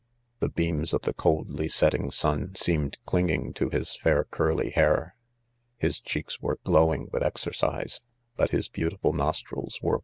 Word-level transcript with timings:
c 0.01 0.03
The 0.39 0.49
beams, 0.49 0.93
of 0.95 1.03
the 1.03 1.13
coldly 1.13 1.67
setting 1.67 2.09
sun 2.09 2.55
seem 2.55 2.85
ed 2.85 2.97
clinging.; 3.05 3.53
to. 3.53 3.69
his 3.69 3.95
fair 3.97 4.23
curly 4.23 4.71
hair, 4.71 5.15
j.biis 5.79 6.01
cheeks 6.01 6.41
were 6.41 6.57
glowing 6.63 7.07
with 7.13 7.21
exercise 7.21 8.01
^jbut 8.35 8.49
his 8.49 8.65
s 8.65 8.69
beautiful 8.69 9.13
nostrils 9.13 9.77
were. 9.83 9.99